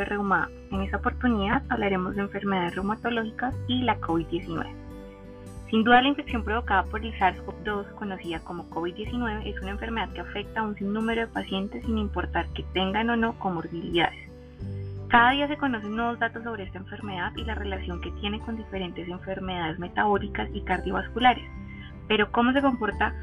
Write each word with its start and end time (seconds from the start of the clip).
de 0.00 0.06
Reuma. 0.06 0.48
En 0.70 0.80
esta 0.80 0.96
oportunidad 0.96 1.62
hablaremos 1.68 2.16
de 2.16 2.22
enfermedades 2.22 2.74
reumatológicas 2.74 3.54
y 3.68 3.82
la 3.82 3.98
COVID-19. 4.00 4.66
Sin 5.70 5.84
duda 5.84 6.02
la 6.02 6.08
infección 6.08 6.42
provocada 6.42 6.82
por 6.84 7.04
el 7.04 7.12
SARS-CoV-2, 7.14 7.94
conocida 7.94 8.40
como 8.40 8.68
COVID-19, 8.70 9.46
es 9.46 9.60
una 9.62 9.70
enfermedad 9.70 10.12
que 10.12 10.22
afecta 10.22 10.60
a 10.60 10.64
un 10.64 10.74
sinnúmero 10.74 11.20
de 11.20 11.26
pacientes 11.28 11.84
sin 11.84 11.98
importar 11.98 12.48
que 12.54 12.64
tengan 12.74 13.10
o 13.10 13.16
no 13.16 13.38
comorbilidades. 13.38 14.18
Cada 15.08 15.32
día 15.32 15.48
se 15.48 15.56
conocen 15.56 15.94
nuevos 15.94 16.18
datos 16.18 16.42
sobre 16.42 16.64
esta 16.64 16.78
enfermedad 16.78 17.32
y 17.36 17.44
la 17.44 17.54
relación 17.54 18.00
que 18.00 18.10
tiene 18.20 18.40
con 18.40 18.56
diferentes 18.56 19.08
enfermedades 19.08 19.78
metabólicas 19.78 20.48
y 20.54 20.62
cardiovasculares. 20.62 21.44
Pero 22.08 22.32
¿cómo 22.32 22.52
se 22.52 22.62
comporta 22.62 23.14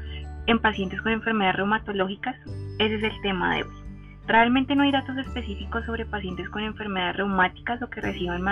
en 0.46 0.58
pacientes 0.58 1.02
con 1.02 1.12
enfermedades 1.12 1.56
reumatológicas? 1.56 2.36
Ese 2.78 2.94
es 2.94 3.02
el 3.02 3.20
tema 3.22 3.56
de 3.56 3.64
hoy. 3.64 3.87
Realmente 4.28 4.76
no 4.76 4.82
hay 4.82 4.92
datos 4.92 5.16
específicos 5.16 5.86
sobre 5.86 6.04
pacientes 6.04 6.50
con 6.50 6.62
enfermedades 6.62 7.16
reumáticas 7.16 7.80
o 7.80 7.88
que 7.88 8.02
reciban 8.02 8.42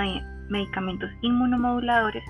medicamentos 0.48 1.10
inmunomoduladores. 1.20 2.24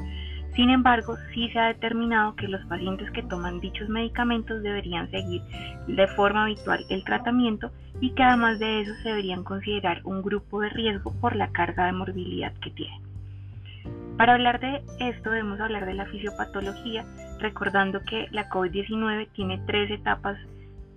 Sin 0.56 0.68
embargo, 0.68 1.16
sí 1.32 1.48
se 1.50 1.58
ha 1.60 1.68
determinado 1.68 2.34
que 2.34 2.48
los 2.48 2.64
pacientes 2.66 3.08
que 3.12 3.22
toman 3.22 3.60
dichos 3.60 3.88
medicamentos 3.88 4.64
deberían 4.64 5.08
seguir 5.12 5.42
de 5.86 6.08
forma 6.08 6.42
habitual 6.42 6.84
el 6.90 7.04
tratamiento 7.04 7.70
y 8.00 8.10
que 8.14 8.24
además 8.24 8.58
de 8.58 8.80
eso 8.80 8.92
se 9.04 9.10
deberían 9.10 9.44
considerar 9.44 10.00
un 10.02 10.22
grupo 10.22 10.62
de 10.62 10.70
riesgo 10.70 11.12
por 11.20 11.36
la 11.36 11.52
carga 11.52 11.86
de 11.86 11.92
morbilidad 11.92 12.52
que 12.54 12.70
tienen. 12.70 13.00
Para 14.16 14.34
hablar 14.34 14.58
de 14.58 14.82
esto 14.98 15.30
debemos 15.30 15.60
hablar 15.60 15.86
de 15.86 15.94
la 15.94 16.06
fisiopatología, 16.06 17.04
recordando 17.38 18.00
que 18.00 18.26
la 18.32 18.48
COVID-19 18.48 19.28
tiene 19.34 19.62
tres 19.66 19.88
etapas 19.92 20.36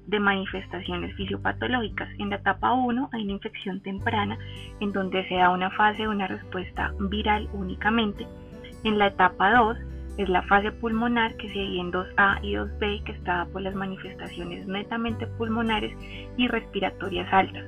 de 0.09 0.19
manifestaciones 0.19 1.15
fisiopatológicas. 1.15 2.09
En 2.17 2.29
la 2.29 2.37
etapa 2.37 2.73
1 2.73 3.09
hay 3.13 3.23
una 3.23 3.33
infección 3.33 3.79
temprana 3.81 4.37
en 4.79 4.91
donde 4.91 5.27
se 5.27 5.35
da 5.35 5.51
una 5.51 5.69
fase 5.71 6.03
de 6.03 6.07
una 6.07 6.27
respuesta 6.27 6.93
viral 6.99 7.47
únicamente. 7.53 8.27
En 8.83 8.97
la 8.97 9.07
etapa 9.07 9.53
2 9.53 9.77
es 10.17 10.27
la 10.27 10.41
fase 10.43 10.71
pulmonar 10.71 11.35
que 11.37 11.47
se 11.47 11.59
divide 11.59 11.79
en 11.79 11.91
2A 11.91 12.39
y 12.41 12.53
2B 12.53 13.03
que 13.03 13.11
está 13.13 13.45
por 13.53 13.61
las 13.61 13.75
manifestaciones 13.75 14.67
netamente 14.67 15.27
pulmonares 15.27 15.95
y 16.37 16.47
respiratorias 16.47 17.31
altas, 17.31 17.63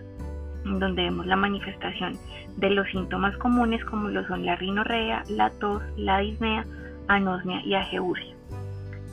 en 0.65 0.79
donde 0.79 1.03
vemos 1.03 1.27
la 1.27 1.35
manifestación 1.35 2.17
de 2.57 2.71
los 2.71 2.87
síntomas 2.89 3.37
comunes 3.37 3.83
como 3.85 4.09
lo 4.09 4.27
son 4.27 4.45
la 4.45 4.55
rinorrea, 4.55 5.23
la 5.29 5.49
tos, 5.51 5.81
la 5.95 6.19
disnea, 6.19 6.65
anosmia 7.07 7.61
y 7.63 7.75
ageusia. 7.75 8.40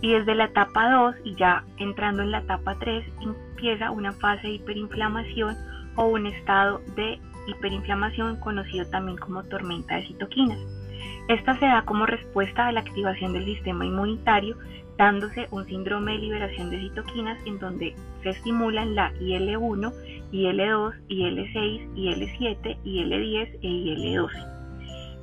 Y 0.01 0.13
desde 0.13 0.35
la 0.35 0.45
etapa 0.45 0.91
2 0.91 1.17
y 1.25 1.35
ya 1.35 1.65
entrando 1.79 2.23
en 2.23 2.31
la 2.31 2.39
etapa 2.39 2.77
3 2.79 3.05
empieza 3.21 3.91
una 3.91 4.13
fase 4.13 4.47
de 4.47 4.55
hiperinflamación 4.55 5.57
o 5.97 6.07
un 6.07 6.27
estado 6.27 6.81
de 6.95 7.21
hiperinflamación 7.49 8.37
conocido 8.37 8.89
también 8.91 9.19
como 9.19 9.43
tormenta 9.45 9.97
de 9.97 10.07
citoquinas. 10.07 10.59
Esta 11.29 11.59
se 11.59 11.67
da 11.67 11.85
como 11.85 12.07
respuesta 12.07 12.67
a 12.67 12.73
la 12.73 12.81
activación 12.81 13.33
del 13.33 13.45
sistema 13.45 13.85
inmunitario, 13.85 14.57
dándose 14.97 15.47
un 15.51 15.67
síndrome 15.67 16.13
de 16.13 16.19
liberación 16.19 16.71
de 16.71 16.81
citoquinas 16.81 17.39
en 17.47 17.59
donde 17.59 17.95
se 18.23 18.31
estimulan 18.31 18.95
la 18.95 19.13
IL-1, 19.21 19.93
IL-2, 20.33 20.95
IL-6, 21.09 21.95
IL-7, 21.97 22.79
IL-10 22.85 23.59
e 23.63 23.69
IL-12. 23.69 24.58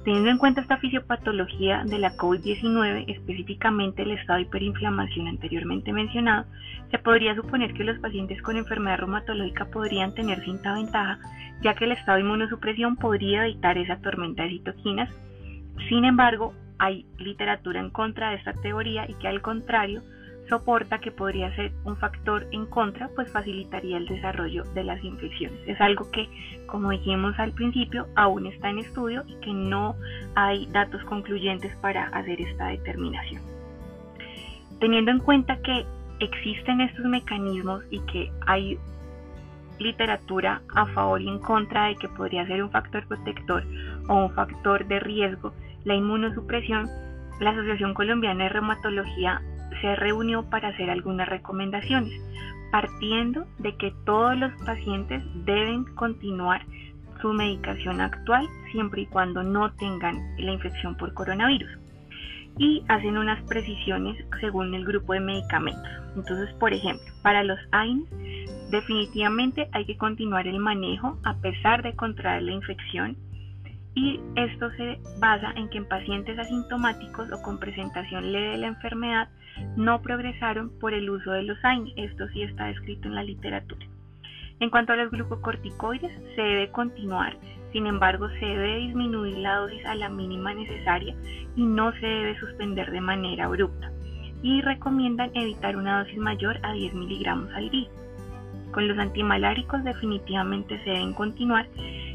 Teniendo 0.06 0.30
en 0.30 0.38
cuenta 0.38 0.62
esta 0.62 0.78
fisiopatología 0.78 1.84
de 1.84 1.98
la 1.98 2.16
COVID-19, 2.16 3.06
específicamente 3.08 4.04
el 4.04 4.12
estado 4.12 4.38
de 4.38 4.44
hiperinflamación 4.44 5.28
anteriormente 5.28 5.92
mencionado, 5.92 6.46
se 6.92 7.00
podría 7.00 7.34
suponer 7.34 7.74
que 7.74 7.84
los 7.84 7.98
pacientes 7.98 8.40
con 8.44 8.56
enfermedad 8.56 9.00
reumatológica 9.00 9.66
podrían 9.66 10.14
tener 10.14 10.44
cierta 10.44 10.76
ventaja, 10.76 11.18
ya 11.64 11.74
que 11.74 11.86
el 11.86 11.94
estado 11.94 12.18
de 12.18 12.24
inmunosupresión 12.24 12.98
podría 12.98 13.48
evitar 13.48 13.80
esa 13.80 13.98
tormenta 13.98 14.44
de 14.44 14.50
citoquinas. 14.50 15.10
Sin 15.90 16.06
embargo, 16.06 16.54
hay 16.78 17.08
literatura 17.18 17.80
en 17.80 17.90
contra 17.90 18.30
de 18.30 18.36
esta 18.36 18.54
teoría 18.54 19.10
y 19.10 19.16
que 19.16 19.28
al 19.28 19.42
contrario, 19.42 20.04
soporta 20.50 21.00
que 21.00 21.12
podría 21.12 21.54
ser 21.56 21.72
un 21.84 21.98
factor 21.98 22.48
en 22.52 22.66
contra, 22.68 23.10
pues 23.16 23.32
facilitaría 23.32 23.98
el 23.98 24.08
desarrollo 24.08 24.64
de 24.74 24.84
las 24.84 25.04
infecciones. 25.04 25.60
Es 25.68 25.80
algo 25.82 26.10
que, 26.12 26.30
como 26.68 26.92
dijimos 26.92 27.38
al 27.40 27.52
principio, 27.52 28.08
aún 28.16 28.46
está 28.46 28.70
en 28.70 28.80
estudio 28.80 29.24
y 29.28 29.36
que 29.36 29.54
no 29.54 29.96
hay 30.36 30.68
datos 30.68 31.04
concluyentes 31.06 31.76
para 31.78 32.08
hacer 32.10 32.40
esta 32.42 32.68
determinación. 32.68 33.42
Teniendo 34.80 35.12
en 35.12 35.20
cuenta 35.20 35.58
que 35.62 35.86
existen 36.20 36.82
estos 36.82 37.06
mecanismos 37.06 37.84
y 37.90 38.00
que 38.02 38.32
hay 38.46 38.78
literatura 39.80 40.62
a 40.74 40.86
favor 40.88 41.22
y 41.22 41.28
en 41.28 41.40
contra 41.40 41.88
de 41.88 41.96
que 41.96 42.08
podría 42.08 42.46
ser 42.48 42.64
un 42.64 42.72
factor 42.72 43.06
protector 43.08 43.64
o 44.08 44.16
un 44.26 44.32
factor 44.32 44.86
de 44.88 45.00
riesgo, 45.00 45.54
la 45.84 45.96
inmunosupresión, 45.96 46.88
la 47.40 47.50
Asociación 47.50 47.94
Colombiana 47.94 48.46
de 48.46 48.50
Reumatología 48.50 49.42
se 49.82 49.96
reunió 49.96 50.50
para 50.50 50.70
hacer 50.70 50.90
algunas 50.90 51.28
recomendaciones, 51.28 52.20
partiendo 52.72 53.46
de 53.60 53.76
que 53.76 53.94
todos 54.06 54.38
los 54.38 54.52
pacientes 54.66 55.24
deben 55.46 55.86
continuar 55.96 56.66
su 57.22 57.34
medicación 57.34 58.02
actual 58.02 58.48
siempre 58.72 59.04
y 59.04 59.06
cuando 59.08 59.44
no 59.44 59.72
tengan 59.74 60.36
la 60.38 60.52
infección 60.52 60.96
por 60.96 61.14
coronavirus. 61.14 61.70
Y 62.58 62.84
hacen 62.88 63.18
unas 63.18 63.42
precisiones 63.44 64.16
según 64.40 64.74
el 64.74 64.86
grupo 64.86 65.14
de 65.14 65.20
medicamentos. 65.20 65.90
Entonces, 66.16 66.54
por 66.56 66.74
ejemplo, 66.74 67.06
para 67.22 67.44
los 67.44 67.60
AINES, 67.72 68.72
definitivamente 68.72 69.68
hay 69.74 69.86
que 69.86 69.98
continuar 69.98 70.48
el 70.48 70.60
manejo 70.60 71.18
a 71.24 71.36
pesar 71.36 71.84
de 71.84 71.96
contraer 71.96 72.44
la 72.44 72.54
infección 72.54 73.18
y 73.96 74.20
esto 74.36 74.70
se 74.72 75.00
basa 75.20 75.54
en 75.56 75.70
que 75.70 75.78
en 75.78 75.88
pacientes 75.88 76.38
asintomáticos 76.38 77.32
o 77.32 77.42
con 77.42 77.58
presentación 77.58 78.32
leve 78.32 78.52
de 78.52 78.58
la 78.58 78.68
enfermedad 78.68 79.30
no 79.78 80.02
progresaron 80.02 80.70
por 80.80 80.94
el 80.94 81.10
uso 81.10 81.32
de 81.32 81.44
los 81.44 81.58
AIN. 81.64 81.94
Esto 81.96 82.28
sí 82.30 82.44
está 82.44 82.66
descrito 82.66 83.08
en 83.08 83.16
la 83.16 83.24
literatura. 83.24 83.88
En 84.60 84.70
cuanto 84.70 84.94
a 84.94 84.98
los 84.98 85.12
glucocorticoides, 85.12 86.12
se 86.36 86.42
debe 86.42 86.72
continuar, 86.72 87.38
sin 87.72 87.88
embargo 87.88 88.30
se 88.30 88.46
debe 88.46 88.78
disminuir 88.80 89.38
la 89.38 89.56
dosis 89.56 89.86
a 89.86 89.96
la 89.96 90.10
mínima 90.10 90.54
necesaria 90.54 91.16
y 91.56 91.64
no 91.64 91.92
se 91.94 92.06
debe 92.06 92.40
suspender 92.40 92.92
de 92.92 93.02
manera 93.02 93.46
abrupta. 93.46 93.92
Y 94.42 94.62
recomiendan 94.62 95.32
evitar 95.34 95.76
una 95.78 96.00
dosis 96.00 96.18
mayor 96.18 96.60
a 96.64 96.74
10 96.74 96.94
miligramos 96.94 97.50
al 97.54 97.70
día. 97.70 97.88
Con 98.72 98.88
los 98.88 98.98
antimaláricos 98.98 99.84
definitivamente 99.84 100.82
se 100.84 100.90
deben 100.90 101.14
continuar, 101.14 101.68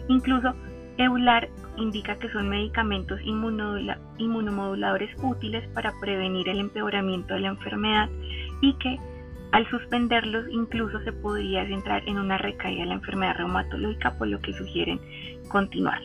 incluso 0.09 0.55
Eular 1.01 1.49
indica 1.79 2.19
que 2.19 2.29
son 2.29 2.51
medicamentos 2.51 3.19
inmunomoduladores 3.23 5.11
útiles 5.23 5.67
para 5.69 5.95
prevenir 5.99 6.51
el 6.51 6.61
empeoramiento 6.61 7.33
de 7.33 7.41
la 7.41 7.49
enfermedad 7.49 8.11
y 8.61 8.75
que 8.75 8.99
al 9.53 9.67
suspenderlos 9.71 10.45
incluso 10.51 11.01
se 11.01 11.15
podría 11.15 11.67
centrar 11.67 12.07
en 12.07 12.19
una 12.19 12.37
recaída 12.37 12.83
de 12.83 12.89
la 12.89 12.95
enfermedad 12.97 13.37
reumatológica, 13.39 14.19
por 14.19 14.29
lo 14.29 14.41
que 14.41 14.53
sugieren 14.53 15.01
continuar. 15.49 16.03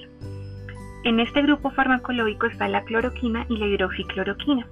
En 1.04 1.20
este 1.20 1.42
grupo 1.42 1.72
farmacológico 1.72 2.46
está 2.46 2.70
la 2.70 2.86
cloroquina 2.86 3.46
y 3.50 3.58
la 3.58 3.68
hidroxicloroquina, 3.68 4.66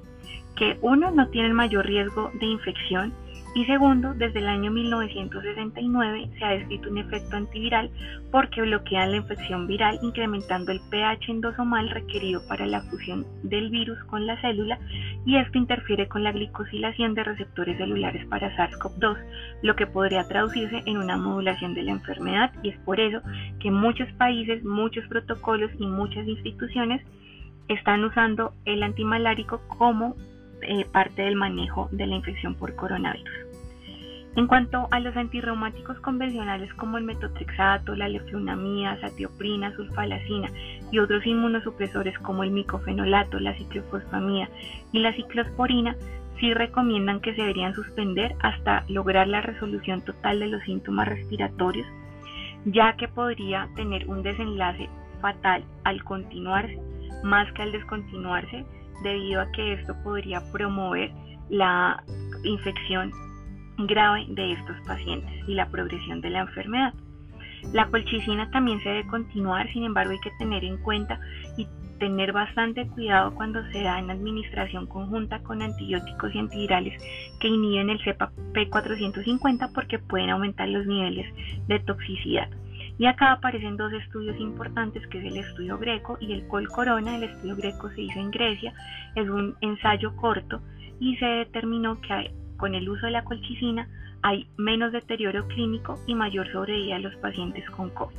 que 0.56 0.78
uno 0.82 1.12
no 1.12 1.28
tienen 1.28 1.52
mayor 1.52 1.86
riesgo 1.86 2.32
de 2.40 2.46
infección 2.46 3.14
y 3.56 3.66
segundo, 3.66 4.16
desde 4.16 4.40
el 4.40 4.48
año 4.48 4.72
1969 4.72 6.30
se 6.40 6.44
ha 6.44 6.50
descrito 6.50 6.90
un 6.90 6.98
efecto 6.98 7.36
antiviral 7.36 7.92
porque 8.32 8.64
bloquean 8.64 9.12
la 9.12 9.18
infección 9.18 9.68
viral 9.68 10.00
incrementando 10.02 10.72
el 10.72 10.82
pH 10.90 11.30
endosomal 11.30 11.90
requerido 11.92 12.42
para 12.48 12.66
la 12.66 12.82
fusión 12.82 13.28
del 13.44 13.70
virus 13.70 14.04
con 14.06 14.26
la 14.26 14.42
célula 14.42 14.80
y 15.26 15.38
esto 15.38 15.60
interfiere 15.60 16.08
con 16.08 16.24
la 16.24 16.32
glicosilación 16.32 17.14
de 17.14 17.24
receptores 17.26 17.78
celulares 17.78 18.26
para 18.26 18.56
SARS-CoV-2, 18.58 19.18
lo 19.62 19.76
que 19.76 19.86
podría 19.86 20.28
traducirse 20.28 20.82
en 20.88 20.98
una 20.98 21.18
modulación 21.18 21.76
de 21.76 21.84
la 21.84 21.92
enfermedad. 21.92 22.52
Y 22.64 22.70
es 22.70 22.80
por 22.80 23.00
eso 23.00 23.22
que 23.60 23.70
muchos 23.70 24.12
países, 24.14 24.64
muchos 24.64 25.06
protocolos 25.08 25.70
y 25.78 25.86
muchas 25.86 26.28
instituciones 26.28 27.06
están 27.68 28.04
usando 28.04 28.54
el 28.66 28.82
antimalárico 28.82 29.62
como 29.78 30.16
eh, 30.64 30.86
parte 30.92 31.24
del 31.24 31.36
manejo 31.36 31.90
de 31.92 32.08
la 32.08 32.16
infección 32.16 32.56
por 32.56 32.76
coronavirus. 32.76 33.54
En 34.36 34.48
cuanto 34.48 34.88
a 34.90 35.00
los 35.00 35.16
antirreumáticos 35.16 36.00
convencionales 36.00 36.74
como 36.74 36.98
el 36.98 37.04
metotrexato, 37.04 37.96
la 37.96 38.10
leflunomida, 38.10 39.00
satioprina, 39.00 39.76
sulfalacina 39.76 40.50
y 40.92 40.98
otros 40.98 41.26
inmunosupresores 41.28 42.18
como 42.18 42.44
el 42.44 42.50
micofenolato, 42.50 43.40
la 43.40 43.56
ciclofosfamida 43.56 44.50
y 44.92 45.00
la 45.00 45.14
ciclosporina, 45.14 45.96
sí 46.40 46.52
recomiendan 46.52 47.20
que 47.20 47.36
se 47.36 47.42
deberían 47.42 47.76
suspender 47.76 48.36
hasta 48.40 48.86
lograr 48.88 49.28
la 49.28 49.42
resolución 49.42 50.02
total 50.02 50.40
de 50.40 50.48
los 50.48 50.64
síntomas 50.64 51.08
respiratorios, 51.08 51.88
ya 52.66 52.94
que 52.98 53.08
podría 53.08 53.70
tener 53.76 54.10
un 54.10 54.24
desenlace 54.24 54.90
fatal 55.22 55.64
al 55.84 56.04
continuarse 56.04 56.80
más 57.24 57.52
que 57.54 57.62
al 57.62 57.72
descontinuarse, 57.72 58.66
debido 59.02 59.42
a 59.42 59.52
que 59.52 59.74
esto 59.74 59.96
podría 60.04 60.42
promover 60.52 61.12
la 61.50 62.04
infección 62.44 63.12
grave 63.78 64.26
de 64.30 64.54
estos 64.54 64.76
pacientes 64.86 65.32
y 65.48 65.56
la 65.56 65.70
progresión 65.70 66.22
de 66.22 66.30
la 66.30 66.42
enfermedad. 66.42 66.94
La 67.72 67.88
colchicina 67.88 68.50
también 68.52 68.82
se 68.82 68.90
debe 68.90 69.08
continuar, 69.08 69.72
sin 69.72 69.86
embargo 69.86 70.12
hay 70.12 70.20
que 70.20 70.32
tener 70.38 70.64
en 70.64 70.78
cuenta 70.78 71.20
y 71.58 71.68
tener 72.00 72.34
bastante 72.34 72.86
cuidado 72.88 73.34
cuando 73.34 73.64
se 73.72 73.82
da 73.82 74.00
en 74.00 74.10
administración 74.10 74.88
conjunta 74.88 75.42
con 75.42 75.62
antibióticos 75.62 76.36
y 76.36 76.40
antivirales 76.40 77.02
que 77.40 77.48
inhiben 77.48 77.90
el 77.90 78.04
cepa 78.04 78.32
P450 78.54 79.72
porque 79.74 80.00
pueden 80.00 80.32
aumentar 80.32 80.68
los 80.68 80.86
niveles 80.86 81.34
de 81.68 81.80
toxicidad. 81.80 82.50
Y 82.98 83.06
acá 83.06 83.32
aparecen 83.32 83.78
dos 83.78 83.92
estudios 83.94 84.40
importantes, 84.40 85.06
que 85.08 85.20
es 85.20 85.26
el 85.26 85.38
estudio 85.38 85.78
greco 85.78 86.18
y 86.20 86.34
el 86.34 86.48
Col 86.48 86.68
Corona. 86.68 87.16
El 87.16 87.24
estudio 87.24 87.56
greco 87.56 87.90
se 87.90 88.02
hizo 88.02 88.20
en 88.20 88.32
Grecia, 88.32 88.74
es 89.16 89.28
un 89.28 89.56
ensayo 89.62 90.16
corto 90.16 90.62
y 91.00 91.16
se 91.18 91.26
determinó 91.26 92.00
que 92.02 92.32
con 92.58 92.76
el 92.76 92.88
uso 92.88 93.08
de 93.08 93.12
la 93.12 93.24
colchicina 93.24 93.88
hay 94.22 94.48
menos 94.58 94.92
deterioro 94.92 95.48
clínico 95.48 96.00
y 96.08 96.16
mayor 96.16 96.50
sobrevida 96.52 96.96
a 96.96 97.00
los 97.00 97.16
pacientes 97.16 97.70
con 97.72 97.90
COVID. 97.90 98.16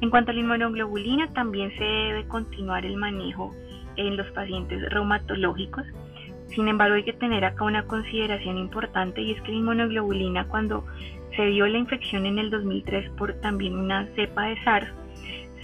En 0.00 0.10
cuanto 0.10 0.30
a 0.30 0.34
la 0.34 0.40
inmunoglobulina, 0.40 1.32
también 1.32 1.70
se 1.78 1.84
debe 1.84 2.26
continuar 2.26 2.84
el 2.84 2.96
manejo 2.96 3.54
en 3.96 4.16
los 4.16 4.26
pacientes 4.32 4.82
reumatológicos. 4.90 5.86
Sin 6.56 6.68
embargo, 6.68 6.94
hay 6.94 7.04
que 7.04 7.12
tener 7.12 7.44
acá 7.44 7.64
una 7.64 7.86
consideración 7.86 8.56
importante 8.56 9.20
y 9.20 9.32
es 9.32 9.42
que 9.42 9.52
la 9.52 9.58
inmunoglobulina 9.58 10.48
cuando 10.48 10.86
se 11.36 11.44
dio 11.44 11.66
la 11.66 11.76
infección 11.76 12.24
en 12.24 12.38
el 12.38 12.48
2003 12.48 13.10
por 13.10 13.34
también 13.34 13.76
una 13.76 14.06
cepa 14.16 14.46
de 14.46 14.64
SARS, 14.64 14.88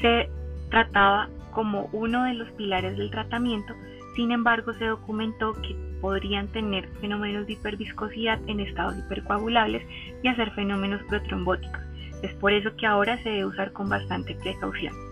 se 0.03 0.29
trataba 0.69 1.31
como 1.51 1.89
uno 1.93 2.25
de 2.25 2.35
los 2.35 2.51
pilares 2.51 2.99
del 2.99 3.11
tratamiento, 3.11 3.73
sin 4.17 4.33
embargo 4.33 4.75
se 4.75 4.85
documentó 4.85 5.55
que 5.63 5.75
podrían 6.03 6.49
tener 6.49 6.87
fenómenos 7.01 7.47
de 7.47 7.55
hiperviscosidad 7.55 8.39
en 8.47 8.61
estados 8.61 8.99
hipercoagulables 8.99 9.83
y 10.23 10.29
hacer 10.29 10.51
fenómenos 10.51 11.03
protrombóticos. 11.05 11.81
Es 12.23 12.35
por 12.35 12.53
eso 12.53 12.77
que 12.77 12.87
ahora 12.87 13.17
se 13.23 13.31
debe 13.31 13.47
usar 13.47 13.73
con 13.73 13.89
bastante 13.89 14.35
precaución. 14.35 15.12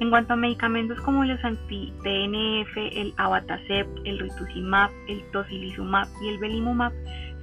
En 0.00 0.10
cuanto 0.10 0.32
a 0.32 0.36
medicamentos 0.36 1.00
como 1.02 1.24
los 1.24 1.42
anti-TNF, 1.44 2.76
el 2.76 3.14
abatacept, 3.16 4.00
el 4.04 4.18
rituximab, 4.18 4.90
el 5.08 5.22
tocilizumab 5.30 6.08
y 6.20 6.28
el 6.28 6.38
belimumab, 6.38 6.92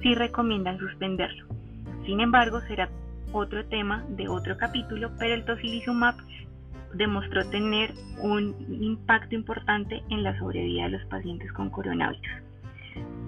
sí 0.02 0.14
recomiendan 0.14 0.78
suspenderlo. 0.78 1.46
Sin 2.04 2.20
embargo, 2.20 2.60
será 2.62 2.88
otro 3.32 3.64
tema 3.66 4.04
de 4.10 4.28
otro 4.28 4.56
capítulo, 4.58 5.10
pero 5.18 5.34
el 5.34 5.44
tocilizumab 5.44 6.14
demostró 6.94 7.48
tener 7.48 7.92
un 8.20 8.54
impacto 8.68 9.34
importante 9.34 10.02
en 10.10 10.22
la 10.22 10.38
sobrevida 10.38 10.84
de 10.84 10.90
los 10.90 11.04
pacientes 11.06 11.50
con 11.52 11.70
coronavirus. 11.70 12.42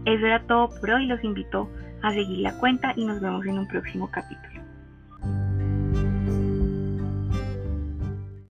Eso 0.04 0.26
era 0.26 0.46
todo 0.46 0.68
por 0.80 0.90
hoy, 0.90 1.06
los 1.06 1.24
invito 1.24 1.70
a 2.02 2.12
seguir 2.12 2.40
la 2.40 2.58
cuenta 2.58 2.92
y 2.94 3.06
nos 3.06 3.20
vemos 3.20 3.46
en 3.46 3.58
un 3.58 3.66
próximo 3.68 4.10
capítulo. 4.10 4.53